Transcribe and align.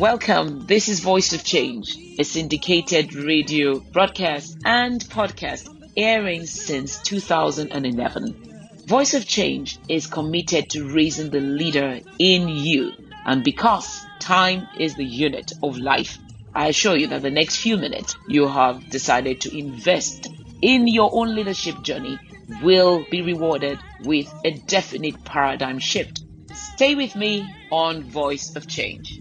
Welcome. 0.00 0.64
This 0.64 0.88
is 0.88 1.00
Voice 1.00 1.34
of 1.34 1.44
Change, 1.44 1.94
a 2.18 2.24
syndicated 2.24 3.14
radio 3.14 3.80
broadcast 3.80 4.56
and 4.64 4.98
podcast 4.98 5.68
airing 5.94 6.46
since 6.46 7.02
2011. 7.02 8.86
Voice 8.86 9.12
of 9.12 9.26
Change 9.26 9.78
is 9.90 10.06
committed 10.06 10.70
to 10.70 10.88
raising 10.90 11.28
the 11.28 11.40
leader 11.40 12.00
in 12.18 12.48
you. 12.48 12.92
And 13.26 13.44
because 13.44 14.06
time 14.20 14.66
is 14.78 14.94
the 14.94 15.04
unit 15.04 15.52
of 15.62 15.76
life, 15.76 16.16
I 16.54 16.68
assure 16.68 16.96
you 16.96 17.08
that 17.08 17.20
the 17.20 17.30
next 17.30 17.58
few 17.58 17.76
minutes 17.76 18.16
you 18.26 18.48
have 18.48 18.88
decided 18.88 19.42
to 19.42 19.54
invest 19.54 20.28
in 20.62 20.88
your 20.88 21.10
own 21.12 21.34
leadership 21.34 21.82
journey 21.82 22.18
will 22.62 23.04
be 23.10 23.20
rewarded 23.20 23.78
with 24.04 24.32
a 24.46 24.52
definite 24.52 25.26
paradigm 25.26 25.78
shift. 25.78 26.22
Stay 26.54 26.94
with 26.94 27.14
me 27.14 27.54
on 27.70 28.02
Voice 28.04 28.56
of 28.56 28.66
Change. 28.66 29.20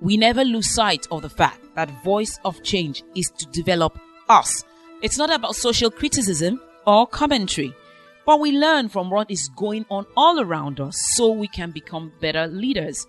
We 0.00 0.16
never 0.16 0.42
lose 0.42 0.70
sight 0.70 1.06
of 1.10 1.20
the 1.20 1.28
fact 1.28 1.60
that 1.74 2.02
voice 2.02 2.38
of 2.44 2.62
change 2.62 3.02
is 3.14 3.30
to 3.38 3.46
develop 3.46 3.98
us. 4.28 4.64
It's 5.02 5.18
not 5.18 5.30
about 5.30 5.54
social 5.54 5.90
criticism 5.90 6.62
or 6.86 7.06
commentary, 7.06 7.74
but 8.24 8.40
we 8.40 8.52
learn 8.52 8.88
from 8.88 9.10
what 9.10 9.30
is 9.30 9.50
going 9.56 9.84
on 9.90 10.06
all 10.16 10.40
around 10.40 10.80
us 10.80 10.98
so 11.14 11.30
we 11.30 11.46
can 11.46 11.72
become 11.72 12.12
better 12.20 12.46
leaders. 12.46 13.06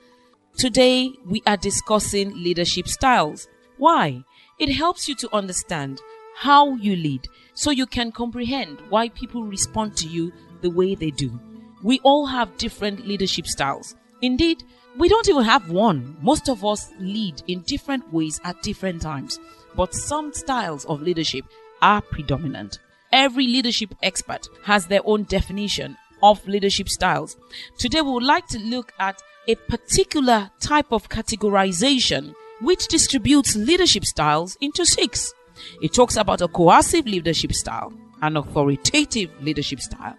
Today, 0.57 1.11
we 1.25 1.41
are 1.47 1.55
discussing 1.55 2.33
leadership 2.43 2.87
styles. 2.87 3.47
Why? 3.77 4.23
It 4.57 4.73
helps 4.73 5.07
you 5.07 5.15
to 5.15 5.33
understand 5.33 6.01
how 6.35 6.75
you 6.75 6.97
lead 6.97 7.27
so 7.53 7.71
you 7.71 7.85
can 7.85 8.11
comprehend 8.11 8.81
why 8.89 9.07
people 9.07 9.43
respond 9.43 9.95
to 9.97 10.07
you 10.07 10.33
the 10.61 10.69
way 10.69 10.95
they 10.95 11.11
do. 11.11 11.39
We 11.83 11.99
all 12.03 12.25
have 12.25 12.57
different 12.57 13.07
leadership 13.07 13.47
styles. 13.47 13.95
Indeed, 14.21 14.63
we 14.97 15.07
don't 15.07 15.29
even 15.29 15.43
have 15.43 15.69
one. 15.69 16.17
Most 16.21 16.49
of 16.49 16.65
us 16.65 16.91
lead 16.99 17.41
in 17.47 17.61
different 17.61 18.11
ways 18.11 18.41
at 18.43 18.61
different 18.61 19.01
times, 19.01 19.39
but 19.75 19.93
some 19.93 20.33
styles 20.33 20.85
of 20.85 21.01
leadership 21.01 21.45
are 21.81 22.01
predominant. 22.01 22.79
Every 23.11 23.47
leadership 23.47 23.95
expert 24.03 24.47
has 24.63 24.87
their 24.87 25.01
own 25.05 25.23
definition 25.23 25.97
of 26.21 26.45
leadership 26.47 26.89
styles. 26.89 27.37
Today, 27.77 28.01
we 28.01 28.11
would 28.11 28.23
like 28.23 28.47
to 28.47 28.59
look 28.59 28.91
at 28.99 29.21
a 29.47 29.55
particular 29.55 30.51
type 30.59 30.91
of 30.91 31.09
categorization 31.09 32.33
which 32.61 32.87
distributes 32.87 33.55
leadership 33.55 34.03
styles 34.03 34.57
into 34.59 34.85
six. 34.85 35.33
It 35.81 35.93
talks 35.93 36.17
about 36.17 36.41
a 36.41 36.47
coercive 36.47 37.05
leadership 37.05 37.53
style, 37.53 37.93
an 38.21 38.37
authoritative 38.37 39.31
leadership 39.41 39.79
style, 39.79 40.15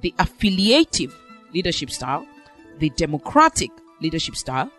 the 0.00 0.14
affiliative 0.18 1.14
leadership 1.52 1.90
style, 1.90 2.26
the 2.78 2.90
democratic 2.90 3.70
leadership 4.00 4.36
style, 4.36 4.70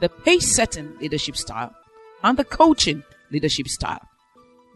the 0.00 0.08
pace 0.08 0.54
setting 0.54 0.96
leadership 0.98 1.36
style, 1.36 1.74
and 2.22 2.38
the 2.38 2.44
coaching 2.44 3.02
leadership 3.30 3.68
style. 3.68 4.00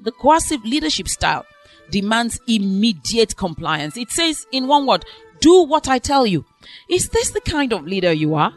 The 0.01 0.13
coercive 0.13 0.65
leadership 0.65 1.09
style 1.09 1.45
demands 1.91 2.39
immediate 2.47 3.37
compliance. 3.37 3.97
It 3.97 4.11
says 4.11 4.47
in 4.53 4.69
one 4.69 4.87
word, 4.87 5.05
do 5.41 5.63
what 5.63 5.89
I 5.89 5.99
tell 5.99 6.27
you. 6.27 6.45
Is 6.89 7.09
this 7.11 7.31
the 7.31 7.41
kind 7.41 7.73
of 7.73 7.87
leader 7.87 8.13
you 8.13 8.35
are? 8.35 8.53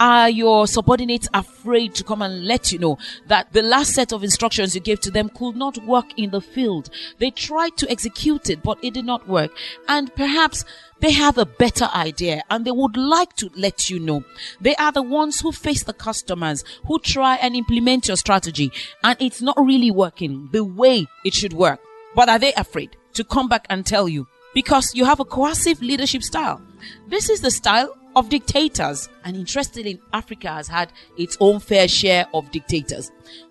Are 0.00 0.28
your 0.28 0.66
subordinates 0.66 1.28
afraid 1.32 1.94
to 1.94 2.04
come 2.04 2.22
and 2.22 2.44
let 2.44 2.72
you 2.72 2.78
know 2.78 2.98
that 3.28 3.52
the 3.52 3.62
last 3.62 3.94
set 3.94 4.12
of 4.12 4.24
instructions 4.24 4.74
you 4.74 4.80
gave 4.80 5.00
to 5.00 5.10
them 5.10 5.28
could 5.28 5.56
not 5.56 5.78
work 5.84 6.06
in 6.16 6.30
the 6.30 6.40
field? 6.40 6.90
They 7.18 7.30
tried 7.30 7.76
to 7.78 7.90
execute 7.90 8.50
it, 8.50 8.62
but 8.62 8.78
it 8.82 8.94
did 8.94 9.04
not 9.04 9.28
work. 9.28 9.52
And 9.88 10.14
perhaps 10.14 10.64
they 11.00 11.12
have 11.12 11.38
a 11.38 11.46
better 11.46 11.88
idea 11.94 12.42
and 12.50 12.64
they 12.64 12.70
would 12.70 12.96
like 12.96 13.36
to 13.36 13.50
let 13.56 13.90
you 13.90 14.00
know. 14.00 14.24
They 14.60 14.74
are 14.76 14.92
the 14.92 15.02
ones 15.02 15.40
who 15.40 15.52
face 15.52 15.84
the 15.84 15.92
customers, 15.92 16.64
who 16.86 16.98
try 16.98 17.36
and 17.36 17.54
implement 17.54 18.08
your 18.08 18.16
strategy, 18.16 18.72
and 19.04 19.16
it's 19.20 19.42
not 19.42 19.56
really 19.58 19.90
working 19.90 20.48
the 20.52 20.64
way 20.64 21.06
it 21.24 21.34
should 21.34 21.52
work. 21.52 21.80
But 22.14 22.28
are 22.28 22.38
they 22.38 22.54
afraid 22.54 22.96
to 23.14 23.24
come 23.24 23.48
back 23.48 23.66
and 23.68 23.84
tell 23.84 24.08
you? 24.08 24.26
Because 24.54 24.94
you 24.94 25.04
have 25.04 25.20
a 25.20 25.24
coercive 25.24 25.80
leadership 25.80 26.22
style. 26.22 26.60
This 27.08 27.30
is 27.30 27.40
the 27.40 27.50
style 27.50 27.96
of 28.14 28.28
dictators. 28.28 29.08
And 29.24 29.36
interestingly, 29.36 30.00
Africa 30.12 30.48
has 30.48 30.68
had 30.68 30.92
its 31.16 31.36
own 31.40 31.60
fair 31.60 31.88
share 31.88 32.26
of 32.34 32.50
dictators. 32.50 33.10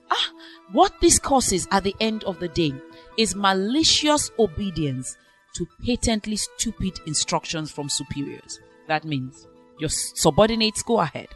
Ah, 0.10 0.32
what 0.72 0.94
this 1.02 1.20
causes 1.20 1.68
at 1.72 1.84
the 1.84 1.96
end 2.00 2.24
of 2.26 2.40
the 2.40 2.48
day 2.48 2.74
is 3.18 3.36
malicious 3.36 4.32
obedience 4.40 5.18
to 5.56 5.68
patently 5.84 6.36
stupid 6.36 7.00
instructions 7.06 7.72
from 7.72 7.90
superiors. 7.90 8.60
That 8.88 9.04
means 9.04 9.48
your 9.80 9.90
subordinates 9.90 10.84
go 10.84 11.00
ahead 11.00 11.28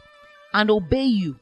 and 0.54 0.70
obey 0.70 1.04
you 1.04 1.38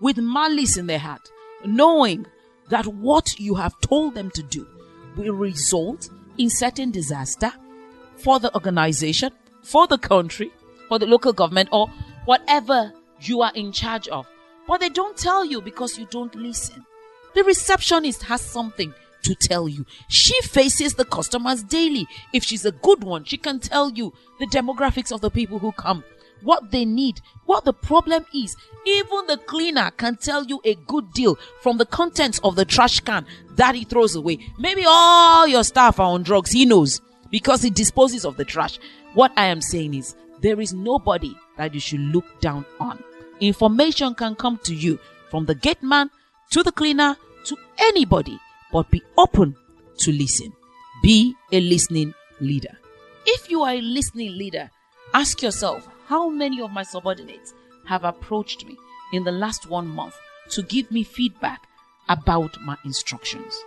with 0.00 0.18
malice 0.18 0.76
in 0.76 0.86
their 0.86 0.98
heart, 0.98 1.30
knowing 1.64 2.26
that 2.70 2.86
what 2.86 3.38
you 3.38 3.54
have 3.54 3.80
told 3.80 4.14
them 4.14 4.30
to 4.32 4.42
do 4.42 4.66
will 5.16 5.34
result 5.34 6.08
in 6.38 6.50
certain 6.50 6.90
disaster 6.90 7.52
for 8.16 8.38
the 8.40 8.52
organization, 8.54 9.30
for 9.62 9.86
the 9.86 9.98
country, 9.98 10.50
for 10.88 10.98
the 10.98 11.06
local 11.06 11.32
government, 11.32 11.68
or 11.72 11.88
whatever 12.24 12.92
you 13.20 13.42
are 13.42 13.52
in 13.54 13.72
charge 13.72 14.08
of. 14.08 14.26
But 14.66 14.80
they 14.80 14.88
don't 14.88 15.16
tell 15.16 15.44
you 15.44 15.60
because 15.60 15.98
you 15.98 16.06
don't 16.10 16.34
listen. 16.34 16.84
The 17.34 17.44
receptionist 17.44 18.22
has 18.24 18.40
something 18.40 18.92
to 19.22 19.34
tell 19.34 19.68
you. 19.68 19.84
She 20.08 20.40
faces 20.42 20.94
the 20.94 21.04
customers 21.04 21.62
daily. 21.62 22.06
If 22.32 22.44
she's 22.44 22.64
a 22.64 22.72
good 22.72 23.02
one, 23.02 23.24
she 23.24 23.36
can 23.36 23.60
tell 23.60 23.90
you 23.90 24.12
the 24.38 24.46
demographics 24.46 25.12
of 25.12 25.20
the 25.20 25.30
people 25.30 25.58
who 25.58 25.72
come, 25.72 26.04
what 26.42 26.70
they 26.70 26.84
need, 26.84 27.20
what 27.46 27.64
the 27.64 27.72
problem 27.72 28.24
is. 28.34 28.56
Even 28.86 29.26
the 29.26 29.38
cleaner 29.46 29.90
can 29.92 30.16
tell 30.16 30.44
you 30.44 30.60
a 30.64 30.74
good 30.74 31.12
deal 31.12 31.36
from 31.60 31.78
the 31.78 31.86
contents 31.86 32.38
of 32.44 32.56
the 32.56 32.64
trash 32.64 33.00
can 33.00 33.26
that 33.56 33.74
he 33.74 33.84
throws 33.84 34.14
away. 34.14 34.38
Maybe 34.58 34.84
all 34.86 35.46
your 35.46 35.64
staff 35.64 35.98
are 36.00 36.10
on 36.10 36.22
drugs. 36.22 36.52
He 36.52 36.64
knows 36.64 37.00
because 37.30 37.62
he 37.62 37.70
disposes 37.70 38.24
of 38.24 38.36
the 38.36 38.44
trash. 38.44 38.78
What 39.14 39.32
I 39.36 39.46
am 39.46 39.60
saying 39.60 39.94
is 39.94 40.14
there 40.40 40.60
is 40.60 40.72
nobody 40.72 41.34
that 41.56 41.74
you 41.74 41.80
should 41.80 42.00
look 42.00 42.40
down 42.40 42.64
on. 42.80 43.02
Information 43.40 44.14
can 44.14 44.34
come 44.34 44.58
to 44.64 44.74
you 44.74 44.98
from 45.30 45.46
the 45.46 45.54
gate 45.54 45.82
man 45.82 46.10
to 46.50 46.62
the 46.62 46.72
cleaner 46.72 47.16
to 47.44 47.56
anybody, 47.78 48.38
but 48.72 48.90
be 48.90 49.02
open 49.16 49.54
to 49.98 50.12
listen. 50.12 50.52
Be 51.02 51.34
a 51.52 51.60
listening 51.60 52.14
leader. 52.40 52.76
If 53.26 53.50
you 53.50 53.62
are 53.62 53.72
a 53.72 53.80
listening 53.80 54.36
leader, 54.38 54.70
ask 55.12 55.42
yourself 55.42 55.88
how 56.08 56.30
many 56.30 56.60
of 56.60 56.70
my 56.70 56.82
subordinates 56.82 57.52
have 57.84 58.02
approached 58.02 58.66
me 58.66 58.76
in 59.12 59.24
the 59.24 59.32
last 59.32 59.68
one 59.68 59.86
month 59.86 60.16
to 60.50 60.62
give 60.62 60.90
me 60.90 61.04
feedback 61.04 61.68
about 62.08 62.58
my 62.62 62.76
instructions. 62.84 63.62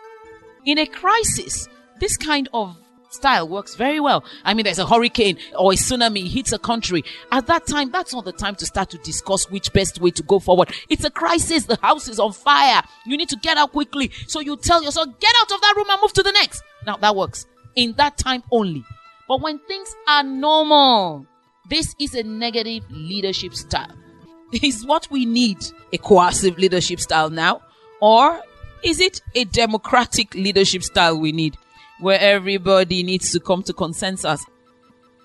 In 0.65 0.79
a 0.79 0.87
crisis, 0.87 1.67
this 1.99 2.17
kind 2.17 2.49
of 2.51 2.75
style 3.11 3.47
works 3.47 3.75
very 3.75 3.99
well. 3.99 4.23
I 4.43 4.55
mean, 4.55 4.63
there's 4.63 4.79
a 4.79 4.87
hurricane 4.87 5.37
or 5.55 5.73
a 5.73 5.75
tsunami 5.75 6.27
hits 6.27 6.51
a 6.51 6.57
country. 6.57 7.03
At 7.31 7.45
that 7.45 7.67
time, 7.67 7.91
that's 7.91 8.13
not 8.13 8.25
the 8.25 8.31
time 8.31 8.55
to 8.55 8.65
start 8.65 8.89
to 8.91 8.97
discuss 8.99 9.49
which 9.51 9.71
best 9.71 10.01
way 10.01 10.09
to 10.09 10.23
go 10.23 10.39
forward. 10.39 10.71
It's 10.89 11.03
a 11.03 11.11
crisis. 11.11 11.65
The 11.65 11.77
house 11.81 12.07
is 12.07 12.19
on 12.19 12.33
fire. 12.33 12.81
You 13.05 13.17
need 13.17 13.29
to 13.29 13.37
get 13.37 13.57
out 13.57 13.71
quickly. 13.71 14.11
So 14.25 14.39
you 14.39 14.57
tell 14.57 14.83
yourself, 14.83 15.19
get 15.19 15.33
out 15.41 15.51
of 15.51 15.61
that 15.61 15.73
room 15.77 15.89
and 15.89 16.01
move 16.01 16.13
to 16.13 16.23
the 16.23 16.31
next. 16.31 16.63
Now 16.87 16.97
that 16.97 17.15
works 17.15 17.45
in 17.75 17.93
that 17.97 18.17
time 18.17 18.41
only. 18.49 18.83
But 19.27 19.41
when 19.41 19.59
things 19.59 19.95
are 20.07 20.23
normal, 20.23 21.27
this 21.69 21.95
is 21.99 22.13
a 22.15 22.23
negative 22.23 22.83
leadership 22.89 23.53
style. 23.53 23.95
Is 24.61 24.85
what 24.85 25.09
we 25.09 25.25
need 25.25 25.57
a 25.93 25.97
coercive 25.97 26.57
leadership 26.57 26.99
style 26.99 27.29
now? 27.29 27.61
Or 28.01 28.41
is 28.83 28.99
it 28.99 29.21
a 29.33 29.45
democratic 29.45 30.35
leadership 30.35 30.83
style 30.83 31.17
we 31.17 31.31
need? 31.31 31.55
where 32.01 32.19
everybody 32.19 33.03
needs 33.03 33.31
to 33.31 33.39
come 33.39 33.63
to 33.63 33.73
consensus. 33.73 34.43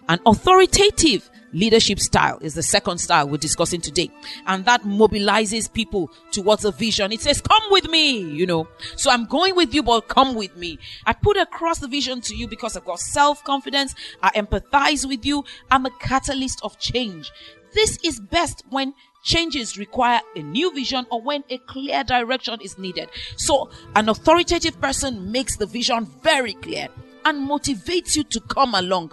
An 0.08 0.20
authoritative 0.24 1.28
leadership 1.52 1.98
style 1.98 2.38
is 2.42 2.54
the 2.54 2.62
second 2.62 2.98
style 2.98 3.28
we're 3.28 3.38
discussing 3.38 3.80
today. 3.80 4.10
And 4.46 4.64
that 4.66 4.82
mobilizes 4.82 5.72
people 5.72 6.10
towards 6.30 6.64
a 6.64 6.70
vision. 6.70 7.12
It 7.12 7.20
says, 7.20 7.40
come 7.40 7.62
with 7.70 7.88
me, 7.88 8.18
you 8.18 8.46
know. 8.46 8.68
So 8.96 9.10
I'm 9.10 9.24
going 9.24 9.56
with 9.56 9.74
you, 9.74 9.82
but 9.82 10.08
come 10.08 10.34
with 10.34 10.56
me. 10.56 10.78
I 11.06 11.12
put 11.12 11.36
across 11.36 11.78
the 11.78 11.88
vision 11.88 12.20
to 12.22 12.36
you 12.36 12.46
because 12.46 12.76
I've 12.76 12.84
got 12.84 13.00
self-confidence. 13.00 13.94
I 14.22 14.30
empathize 14.30 15.08
with 15.08 15.24
you. 15.24 15.44
I'm 15.70 15.86
a 15.86 15.90
catalyst 15.90 16.60
of 16.62 16.78
change. 16.78 17.32
This 17.72 17.98
is 18.04 18.20
best 18.20 18.62
when 18.70 18.94
changes 19.22 19.76
require 19.76 20.20
a 20.36 20.42
new 20.42 20.72
vision 20.72 21.04
or 21.10 21.20
when 21.20 21.42
a 21.50 21.58
clear 21.58 22.04
direction 22.04 22.60
is 22.62 22.78
needed. 22.78 23.08
So, 23.36 23.70
an 23.96 24.08
authoritative 24.08 24.80
person 24.80 25.32
makes 25.32 25.56
the 25.56 25.66
vision 25.66 26.06
very 26.22 26.54
clear 26.54 26.88
and 27.24 27.48
motivates 27.48 28.14
you 28.14 28.22
to 28.24 28.40
come 28.40 28.74
along. 28.74 29.12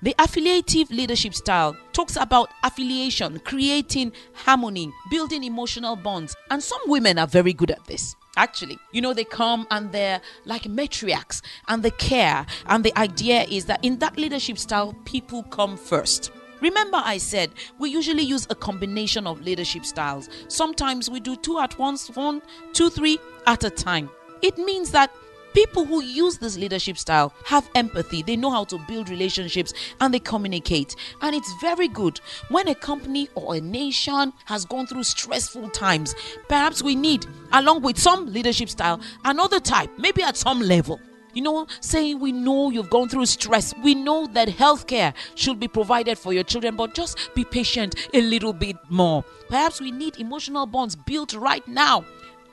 The 0.00 0.14
affiliative 0.20 0.90
leadership 0.90 1.34
style 1.34 1.76
talks 1.92 2.14
about 2.14 2.50
affiliation, 2.62 3.40
creating 3.40 4.12
harmony, 4.32 4.92
building 5.10 5.42
emotional 5.42 5.96
bonds, 5.96 6.36
and 6.52 6.62
some 6.62 6.80
women 6.86 7.18
are 7.18 7.26
very 7.26 7.52
good 7.52 7.72
at 7.72 7.84
this. 7.86 8.14
Actually, 8.36 8.78
you 8.92 9.00
know, 9.00 9.12
they 9.12 9.24
come 9.24 9.66
and 9.72 9.90
they're 9.90 10.20
like 10.44 10.62
matriarchs 10.62 11.42
and 11.66 11.82
they 11.82 11.90
care. 11.90 12.46
And 12.66 12.84
the 12.84 12.96
idea 12.96 13.42
is 13.42 13.64
that 13.64 13.84
in 13.84 13.98
that 13.98 14.16
leadership 14.16 14.58
style, 14.58 14.94
people 15.04 15.42
come 15.42 15.76
first. 15.76 16.30
Remember, 16.60 17.00
I 17.04 17.18
said 17.18 17.50
we 17.80 17.90
usually 17.90 18.22
use 18.22 18.46
a 18.50 18.54
combination 18.54 19.26
of 19.26 19.40
leadership 19.40 19.84
styles. 19.84 20.28
Sometimes 20.46 21.10
we 21.10 21.18
do 21.18 21.34
two 21.34 21.58
at 21.58 21.76
once, 21.76 22.08
one, 22.10 22.40
two, 22.72 22.88
three 22.88 23.18
at 23.48 23.64
a 23.64 23.70
time. 23.70 24.10
It 24.42 24.58
means 24.58 24.92
that 24.92 25.12
people 25.54 25.84
who 25.84 26.02
use 26.02 26.38
this 26.38 26.56
leadership 26.56 26.98
style 26.98 27.32
have 27.44 27.68
empathy, 27.74 28.22
they 28.22 28.36
know 28.36 28.50
how 28.50 28.64
to 28.64 28.78
build 28.88 29.08
relationships, 29.08 29.72
and 30.00 30.12
they 30.12 30.18
communicate. 30.18 30.94
And 31.22 31.34
it's 31.34 31.52
very 31.60 31.88
good 31.88 32.20
when 32.48 32.68
a 32.68 32.74
company 32.74 33.28
or 33.34 33.56
a 33.56 33.60
nation 33.60 34.32
has 34.46 34.64
gone 34.64 34.86
through 34.86 35.04
stressful 35.04 35.70
times. 35.70 36.14
Perhaps 36.48 36.82
we 36.82 36.94
need, 36.94 37.26
along 37.52 37.82
with 37.82 37.98
some 37.98 38.26
leadership 38.26 38.68
style, 38.68 39.00
another 39.24 39.60
type, 39.60 39.90
maybe 39.98 40.22
at 40.22 40.36
some 40.36 40.60
level. 40.60 41.00
You 41.34 41.42
know, 41.42 41.66
saying 41.80 42.18
we 42.18 42.32
know 42.32 42.70
you've 42.70 42.90
gone 42.90 43.08
through 43.08 43.26
stress. 43.26 43.74
We 43.84 43.94
know 43.94 44.26
that 44.28 44.48
healthcare 44.48 45.14
should 45.34 45.60
be 45.60 45.68
provided 45.68 46.18
for 46.18 46.32
your 46.32 46.42
children, 46.42 46.74
but 46.74 46.94
just 46.94 47.16
be 47.34 47.44
patient 47.44 48.08
a 48.14 48.20
little 48.20 48.52
bit 48.52 48.76
more. 48.88 49.24
Perhaps 49.48 49.80
we 49.80 49.92
need 49.92 50.18
emotional 50.18 50.66
bonds 50.66 50.96
built 50.96 51.34
right 51.34 51.66
now. 51.68 52.04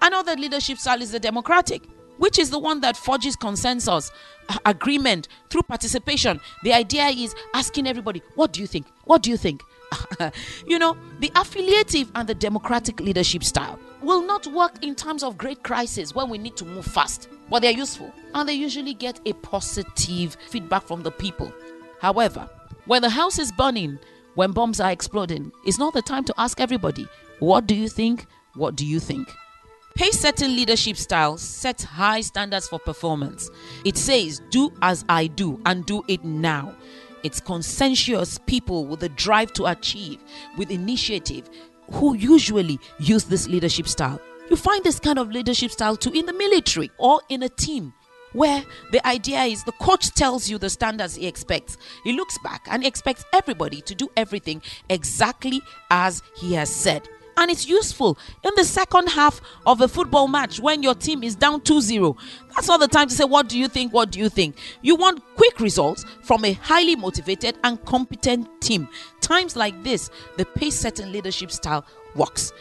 Another 0.02 0.36
leadership 0.36 0.78
style 0.78 1.02
is 1.02 1.12
the 1.12 1.20
democratic, 1.20 1.82
which 2.18 2.40
is 2.40 2.50
the 2.50 2.60
one 2.60 2.82
that 2.82 2.98
forges 2.98 3.36
consensus, 3.36 4.12
agreement 4.66 5.28
through 5.50 5.64
participation. 5.64 6.40
The 6.64 6.74
idea 6.74 7.06
is 7.08 7.36
asking 7.54 7.88
everybody, 7.88 8.22
What 8.36 8.54
do 8.54 8.62
you 8.62 8.68
think? 8.68 8.88
What 9.06 9.24
do 9.24 9.30
you 9.30 9.38
think? 9.38 9.62
you 10.68 10.80
know, 10.80 10.98
the 11.20 11.32
affiliative 11.36 12.12
and 12.16 12.28
the 12.28 12.36
democratic 12.36 13.00
leadership 13.00 13.44
style 13.44 13.80
will 14.02 14.22
not 14.22 14.46
work 14.48 14.84
in 14.84 14.96
times 14.96 15.24
of 15.24 15.38
great 15.38 15.64
crisis 15.64 16.14
when 16.14 16.30
we 16.30 16.38
need 16.38 16.56
to 16.58 16.66
move 16.66 16.86
fast, 16.86 17.30
but 17.50 17.62
they're 17.62 17.72
useful 17.72 18.12
and 18.34 18.48
they 18.48 18.54
usually 18.54 18.94
get 18.94 19.20
a 19.26 19.34
positive 19.34 20.38
feedback 20.50 20.84
from 20.84 21.02
the 21.04 21.12
people. 21.12 21.52
However, 22.00 22.50
when 22.86 23.02
the 23.02 23.10
house 23.10 23.40
is 23.40 23.52
burning, 23.52 23.98
when 24.36 24.52
bombs 24.52 24.80
are 24.80 24.92
exploding, 24.92 25.52
it's 25.66 25.80
not 25.80 25.94
the 25.94 26.02
time 26.02 26.24
to 26.26 26.34
ask 26.38 26.60
everybody, 26.60 27.08
What 27.40 27.68
do 27.68 27.76
you 27.76 27.90
think? 27.90 28.26
What 28.54 28.76
do 28.76 28.86
you 28.86 29.00
think? 29.00 29.30
Pace 29.96 30.20
setting 30.20 30.58
leadership 30.58 30.98
style 30.98 31.38
sets 31.38 31.86
high 31.86 32.20
standards 32.20 32.68
for 32.68 32.80
performance. 32.80 33.50
It 33.86 33.96
says, 33.96 34.42
Do 34.50 34.74
as 34.82 35.06
I 35.08 35.28
do 35.28 35.62
and 35.66 35.86
do 35.86 36.04
it 36.10 36.22
now. 36.26 36.76
It's 37.24 37.40
conscientious 37.40 38.38
people 38.40 38.86
with 38.86 39.04
a 39.04 39.10
drive 39.10 39.54
to 39.54 39.68
achieve, 39.68 40.20
with 40.58 40.70
initiative, 40.70 41.50
who 41.94 42.14
usually 42.14 42.78
use 43.00 43.24
this 43.24 43.48
leadership 43.48 43.88
style. 43.88 44.20
You 44.50 44.58
find 44.58 44.84
this 44.84 45.00
kind 45.00 45.18
of 45.18 45.32
leadership 45.32 45.72
style 45.72 45.96
too 45.96 46.12
in 46.12 46.26
the 46.26 46.34
military 46.34 46.92
or 46.98 47.22
in 47.30 47.44
a 47.44 47.50
team 47.50 47.94
where 48.34 48.66
the 48.92 49.08
idea 49.08 49.44
is 49.44 49.64
the 49.64 49.72
coach 49.72 50.14
tells 50.14 50.50
you 50.50 50.58
the 50.58 50.70
standards 50.70 51.16
he 51.16 51.26
expects. 51.26 51.78
He 52.04 52.12
looks 52.12 52.38
back 52.44 52.68
and 52.70 52.86
expects 52.86 53.24
everybody 53.32 53.80
to 53.84 53.96
do 53.96 54.10
everything 54.18 54.62
exactly 54.90 55.62
as 55.90 56.22
he 56.36 56.54
has 56.56 56.70
said 56.70 57.08
and 57.38 57.52
it's 57.52 57.68
useful 57.68 58.18
in 58.44 58.52
the 58.56 58.64
second 58.64 59.10
half 59.10 59.42
of 59.66 59.82
a 59.82 59.88
football 59.88 60.28
match 60.28 60.60
when 60.60 60.84
your 60.84 60.96
team 60.96 61.24
is 61.24 61.36
down 61.36 61.62
2-0 61.62 62.18
that's 62.56 62.68
not 62.68 62.80
the 62.80 62.88
time 62.88 63.10
to 63.10 63.14
say 63.14 63.26
what 63.26 63.50
do 63.50 63.60
you 63.60 63.68
think? 63.68 63.94
What 63.94 64.12
do 64.12 64.20
you 64.20 64.30
think? 64.30 64.56
You 64.82 64.96
want 64.96 65.22
quick 65.36 65.60
results 65.60 66.06
from 66.24 66.46
a 66.46 66.54
highly 66.54 66.96
motivated 66.96 67.58
and 67.64 67.84
competent 67.86 68.48
team. 68.62 68.88
Times 69.20 69.56
like 69.56 69.84
this 69.84 70.10
the 70.38 70.46
pace 70.46 70.80
setting 70.80 71.12
leadership 71.12 71.52
style 71.52 71.86
works. 72.16 72.54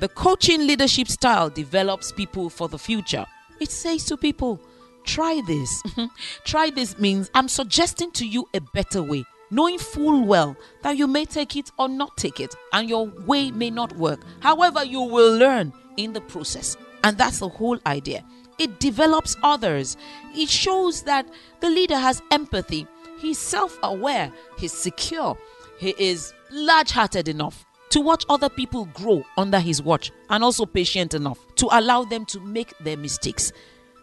The 0.00 0.08
coaching 0.08 0.66
leadership 0.66 1.08
style 1.08 1.50
develops 1.50 2.12
people 2.12 2.48
for 2.48 2.68
the 2.68 2.78
future. 2.78 3.26
It 3.60 3.70
says 3.70 4.04
to 4.06 4.16
people 4.16 4.60
try 5.04 5.42
this. 5.46 5.82
Try 6.44 6.70
this 6.70 6.98
means 6.98 7.28
i'm 7.34 7.48
suggesting 7.48 8.12
to 8.12 8.26
you 8.26 8.48
a 8.54 8.60
better 8.60 9.02
way 9.02 9.24
knowing 9.52 9.78
full 9.78 10.24
well 10.24 10.56
that 10.80 10.96
you 10.96 11.06
may 11.06 11.26
take 11.26 11.56
it 11.56 11.70
or 11.78 11.88
not 11.88 12.16
take 12.16 12.40
it, 12.40 12.54
and 12.72 12.88
your 12.88 13.06
way 13.26 13.50
may 13.50 13.70
not 13.70 13.94
work. 13.96 14.20
However, 14.40 14.82
you 14.82 15.02
will 15.02 15.36
learn 15.36 15.72
in 15.98 16.14
the 16.14 16.22
process. 16.22 16.76
And 17.04 17.18
that's 17.18 17.40
the 17.40 17.48
whole 17.48 17.78
idea. 17.86 18.24
It 18.58 18.80
develops 18.80 19.36
others. 19.42 19.96
It 20.34 20.48
shows 20.48 21.02
that 21.02 21.28
the 21.60 21.68
leader 21.68 21.98
has 21.98 22.22
empathy. 22.30 22.86
He's 23.18 23.38
self 23.38 23.78
aware. 23.82 24.32
He's 24.58 24.72
secure. 24.72 25.36
He 25.78 25.94
is 25.98 26.32
large 26.50 26.90
hearted 26.90 27.28
enough 27.28 27.66
to 27.90 28.00
watch 28.00 28.24
other 28.30 28.48
people 28.48 28.86
grow 28.94 29.22
under 29.36 29.60
his 29.60 29.82
watch 29.82 30.12
and 30.30 30.42
also 30.42 30.64
patient 30.64 31.12
enough 31.12 31.38
to 31.56 31.68
allow 31.72 32.04
them 32.04 32.24
to 32.26 32.40
make 32.40 32.72
their 32.78 32.96
mistakes. 32.96 33.52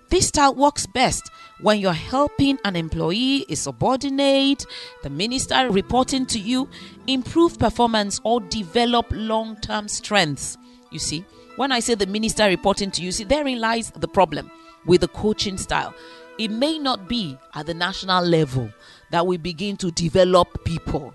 This 0.09 0.29
style 0.29 0.56
works 0.56 0.88
best 0.88 1.29
when 1.61 1.79
you're 1.79 1.94
helping 1.94 2.57
an 2.65 2.75
employee, 2.75 3.45
a 3.47 3.56
subordinate, 3.56 4.65
the 5.03 5.09
minister 5.09 5.69
reporting 5.69 6.25
to 6.27 6.39
you, 6.39 6.67
improve 7.06 7.59
performance 7.59 8.19
or 8.23 8.41
develop 8.41 9.06
long 9.11 9.56
term 9.57 9.88
strengths. 9.88 10.57
You 10.89 10.97
see, 10.97 11.25
when 11.57 11.71
I 11.71 11.79
say 11.79 11.94
the 11.94 12.07
minister 12.07 12.45
reporting 12.45 12.89
to 12.91 13.03
you, 13.03 13.11
see, 13.11 13.23
therein 13.23 13.59
lies 13.59 13.91
the 13.91 14.07
problem 14.07 14.50
with 14.85 15.01
the 15.01 15.09
coaching 15.09 15.57
style. 15.57 15.94
It 16.39 16.50
may 16.50 16.79
not 16.79 17.07
be 17.07 17.38
at 17.53 17.67
the 17.67 17.73
national 17.75 18.25
level 18.25 18.71
that 19.12 19.27
we 19.27 19.38
begin 19.38 19.77
to 19.77 19.91
develop 19.91 20.63
people. 20.63 21.13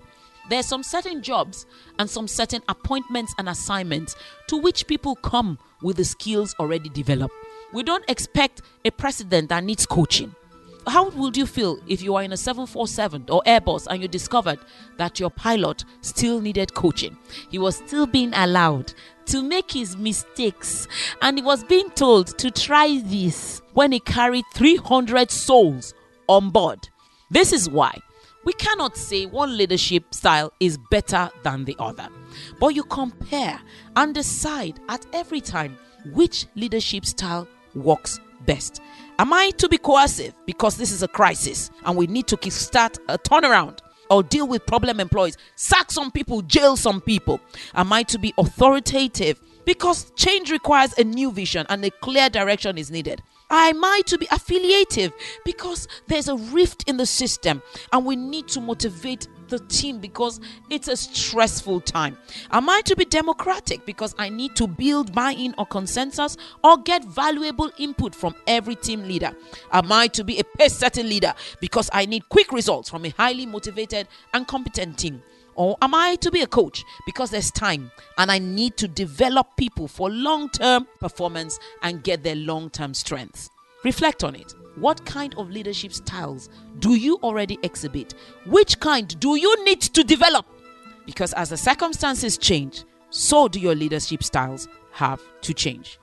There 0.49 0.59
are 0.59 0.63
some 0.63 0.83
certain 0.83 1.21
jobs 1.21 1.65
and 1.99 2.09
some 2.09 2.27
certain 2.27 2.61
appointments 2.69 3.33
and 3.37 3.49
assignments 3.49 4.15
to 4.47 4.57
which 4.57 4.87
people 4.87 5.15
come 5.15 5.57
with 5.81 5.97
the 5.97 6.05
skills 6.05 6.55
already 6.59 6.87
developed. 6.89 7.33
We 7.73 7.83
don't 7.83 8.09
expect 8.09 8.61
a 8.83 8.91
president 8.91 9.49
that 9.49 9.63
needs 9.63 9.85
coaching. 9.85 10.35
How 10.87 11.09
would 11.09 11.35
you 11.35 11.47
feel 11.47 11.79
if 11.87 12.01
you 12.01 12.15
are 12.15 12.21
in 12.21 12.31
a 12.31 12.37
747 12.37 13.25
or 13.29 13.41
Airbus 13.47 13.87
and 13.89 14.01
you 14.01 14.07
discovered 14.07 14.59
that 14.97 15.19
your 15.19 15.31
pilot 15.31 15.83
still 16.01 16.39
needed 16.39 16.75
coaching? 16.75 17.17
He 17.49 17.57
was 17.57 17.77
still 17.77 18.05
being 18.05 18.33
allowed 18.35 18.93
to 19.27 19.41
make 19.41 19.71
his 19.71 19.97
mistakes 19.97 20.87
and 21.23 21.39
he 21.39 21.43
was 21.43 21.63
being 21.63 21.89
told 21.91 22.37
to 22.37 22.51
try 22.51 23.01
this 23.03 23.63
when 23.73 23.91
he 23.91 23.99
carried 23.99 24.45
300 24.53 25.31
souls 25.31 25.95
on 26.27 26.51
board. 26.51 26.87
This 27.31 27.51
is 27.51 27.67
why 27.67 27.97
we 28.43 28.53
cannot 28.53 28.95
say 28.95 29.25
one 29.25 29.57
leadership 29.57 30.13
style 30.13 30.53
is 30.59 30.77
better 30.91 31.31
than 31.41 31.65
the 31.65 31.75
other, 31.79 32.07
but 32.59 32.75
you 32.75 32.83
compare 32.83 33.59
and 33.95 34.13
decide 34.13 34.79
at 34.87 35.03
every 35.13 35.41
time 35.41 35.75
which 36.13 36.45
leadership 36.55 37.05
style 37.05 37.47
works 37.75 38.19
best. 38.45 38.81
Am 39.17 39.31
I 39.31 39.51
to 39.57 39.69
be 39.69 39.77
coercive 39.77 40.33
because 40.45 40.77
this 40.77 40.91
is 40.91 41.03
a 41.03 41.07
crisis 41.07 41.71
and 41.85 41.95
we 41.95 42.07
need 42.07 42.27
to 42.27 42.51
start 42.51 42.97
a 43.07 43.17
turnaround 43.17 43.79
or 44.09 44.23
deal 44.23 44.47
with 44.47 44.65
problem 44.65 44.99
employees, 44.99 45.37
sack 45.55 45.91
some 45.91 46.11
people, 46.11 46.41
jail 46.41 46.75
some 46.75 47.01
people? 47.01 47.39
Am 47.73 47.91
I 47.93 48.03
to 48.03 48.19
be 48.19 48.33
authoritative 48.37 49.39
because 49.65 50.11
change 50.11 50.51
requires 50.51 50.93
a 50.97 51.03
new 51.03 51.31
vision 51.31 51.65
and 51.69 51.83
a 51.85 51.89
clear 51.89 52.29
direction 52.29 52.77
is 52.77 52.91
needed? 52.91 53.21
Am 53.49 53.83
I 53.83 54.01
to 54.07 54.17
be 54.17 54.27
affiliative 54.31 55.13
because 55.43 55.87
there's 56.07 56.27
a 56.27 56.35
rift 56.35 56.87
in 56.89 56.97
the 56.97 57.05
system 57.05 57.61
and 57.93 58.03
we 58.05 58.15
need 58.15 58.47
to 58.49 58.61
motivate 58.61 59.27
the 59.49 59.59
team 59.59 59.99
because 59.99 60.39
it's 60.71 60.87
a 60.87 60.97
stressful 60.97 61.81
time? 61.81 62.17
Am 62.51 62.67
I 62.69 62.81
to 62.85 62.95
be 62.95 63.05
democratic 63.05 63.85
because 63.85 64.15
I 64.17 64.29
need 64.29 64.55
to 64.55 64.65
build 64.67 65.13
buy 65.13 65.31
in 65.31 65.53
or 65.59 65.65
consensus 65.67 66.37
or 66.63 66.77
get 66.77 67.05
valuable 67.05 67.71
input 67.77 68.15
from 68.15 68.33
every 68.47 68.75
team 68.75 69.03
leader? 69.03 69.35
Am 69.71 69.91
I 69.91 70.07
to 70.07 70.23
be 70.23 70.39
a 70.39 70.43
pace 70.43 70.75
setting 70.75 71.07
leader 71.07 71.33
because 71.59 71.89
I 71.93 72.07
need 72.07 72.27
quick 72.29 72.51
results 72.51 72.89
from 72.89 73.05
a 73.05 73.09
highly 73.09 73.45
motivated 73.45 74.07
and 74.33 74.47
competent 74.47 74.97
team? 74.97 75.21
Or 75.55 75.77
am 75.81 75.95
I 75.95 76.15
to 76.17 76.31
be 76.31 76.41
a 76.41 76.47
coach 76.47 76.83
because 77.05 77.31
there's 77.31 77.51
time 77.51 77.91
and 78.17 78.31
I 78.31 78.39
need 78.39 78.77
to 78.77 78.87
develop 78.87 79.55
people 79.57 79.87
for 79.87 80.09
long 80.09 80.49
term 80.49 80.87
performance 80.99 81.59
and 81.81 82.03
get 82.03 82.23
their 82.23 82.35
long 82.35 82.69
term 82.69 82.93
strength? 82.93 83.49
Reflect 83.83 84.23
on 84.23 84.35
it. 84.35 84.53
What 84.75 85.05
kind 85.05 85.33
of 85.37 85.49
leadership 85.49 85.93
styles 85.93 86.49
do 86.79 86.95
you 86.95 87.17
already 87.23 87.57
exhibit? 87.63 88.13
Which 88.45 88.79
kind 88.79 89.17
do 89.19 89.35
you 89.35 89.63
need 89.63 89.81
to 89.81 90.03
develop? 90.03 90.45
Because 91.05 91.31
as 91.33 91.49
the 91.49 91.57
circumstances 91.57 92.37
change, 92.37 92.83
so 93.09 93.47
do 93.47 93.59
your 93.59 93.75
leadership 93.75 94.23
styles 94.23 94.67
have 94.91 95.21
to 95.41 95.53
change. 95.53 95.99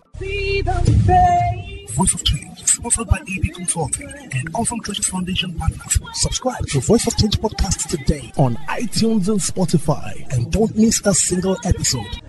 Voice 1.93 2.15
of 2.15 2.25
Change, 2.25 2.65
sponsored 2.65 3.07
by 3.09 3.19
EB 3.19 3.53
Consulting 3.55 4.09
and 4.09 4.49
Awesome 4.55 4.81
Treasures 4.81 5.09
Foundation 5.09 5.53
partners. 5.55 5.99
Subscribe 6.15 6.67
to 6.69 6.81
Voice 6.81 7.07
of 7.07 7.17
Change 7.19 7.39
podcast 7.39 7.89
today 7.89 8.33
on 8.39 8.57
iTunes 8.69 9.29
and 9.29 9.39
Spotify 9.39 10.27
and 10.33 10.51
don't 10.51 10.75
miss 10.77 11.01
a 11.05 11.13
single 11.13 11.57
episode. 11.65 12.21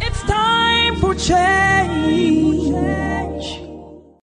It's 0.00 0.22
time 0.22 0.96
for 0.96 1.14
change. 1.14 3.09